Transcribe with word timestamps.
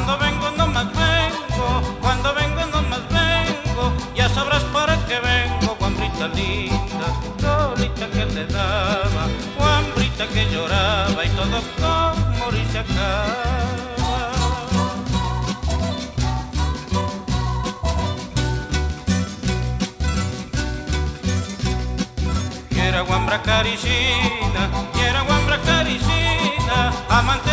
Cuando 0.00 0.18
vengo 0.24 0.50
no 0.56 0.66
más 0.68 0.86
vengo, 0.86 1.98
cuando 2.00 2.34
vengo 2.34 2.64
no 2.72 2.80
más 2.88 3.02
vengo, 3.10 3.92
ya 4.14 4.30
sabrás 4.30 4.62
para 4.72 4.96
qué 5.06 5.20
vengo, 5.20 5.76
guambrita 5.78 6.26
linda, 6.28 7.08
colita 7.38 8.08
que 8.08 8.24
le 8.24 8.46
daba, 8.46 9.28
guambrita 9.58 10.26
que 10.28 10.50
lloraba 10.50 11.22
y 11.22 11.28
todo 11.28 11.60
con 11.78 12.38
morir 12.38 12.66
se 12.72 12.78
acaba. 12.78 13.36
Quiera 22.70 23.02
guambra 23.02 23.42
caricina, 23.42 24.70
quiera 24.94 25.20
guambra 25.24 25.60
caricina, 25.60 26.90
amante 27.10 27.49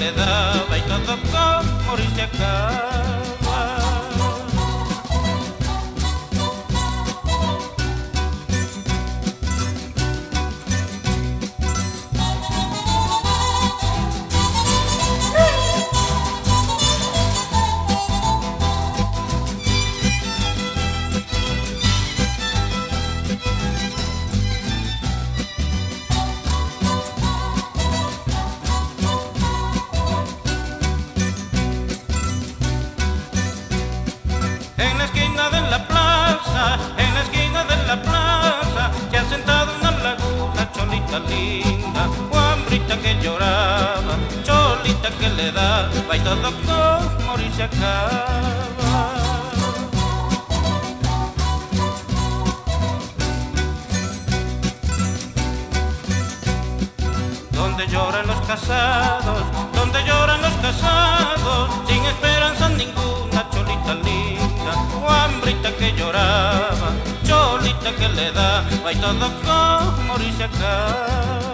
le 0.00 0.12
daba 0.12 0.78
y 0.78 0.80
todo 0.88 1.14
con 1.30 1.86
morirse 1.86 2.22
acaba. 2.22 2.79
En 34.80 34.96
la 34.96 35.04
esquina 35.04 35.50
de 35.50 35.60
la 35.72 35.86
plaza, 35.86 36.78
en 36.96 37.14
la 37.14 37.20
esquina 37.20 37.64
de 37.64 37.76
la 37.86 38.00
plaza, 38.00 38.90
se 39.10 39.18
ha 39.18 39.24
sentado 39.28 39.68
una 39.78 39.90
laguna, 39.90 40.72
cholita 40.72 41.18
linda, 41.30 42.02
guambrita 42.30 42.96
que 43.02 43.12
lloraba, 43.22 44.14
cholita 44.42 45.10
que 45.18 45.28
le 45.28 45.52
daba 45.52 46.16
y 46.16 46.20
todo 46.20 46.50
con 46.66 47.26
morirse 47.26 47.64
acaba. 47.64 48.40
Donde 57.50 57.86
lloran 57.86 58.26
los 58.26 58.40
casados, 58.46 59.42
donde 59.74 59.98
lloran 60.04 60.40
los 60.40 60.54
casados, 60.66 61.49
lloraba, 66.10 66.92
cholita 67.22 67.92
que 67.92 68.08
le 68.08 68.32
da, 68.32 68.64
vai 68.82 68.94
todo 68.96 69.30
como 69.44 70.18
y 70.18 70.32
se 70.32 70.44
acaba. 70.44 71.49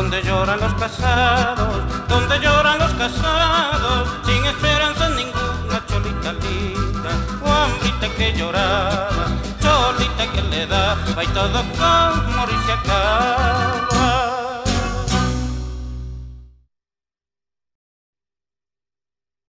Donde 0.00 0.22
lloran 0.22 0.58
los 0.58 0.72
casados, 0.76 1.82
donde 2.08 2.38
lloran 2.40 2.78
los 2.78 2.90
casados, 2.94 4.08
sin 4.24 4.42
esperanza 4.46 5.10
ninguna, 5.10 5.84
cholita 5.86 6.32
linda, 6.32 7.10
o 7.44 7.52
hambrita 7.52 8.08
que 8.16 8.32
lloraba, 8.32 9.26
cholita 9.60 10.32
que 10.32 10.42
le 10.44 10.66
da, 10.66 10.96
y 11.22 11.26
todo 11.26 11.62
con 11.76 12.34
morirse 12.34 12.72
acá. 12.72 13.99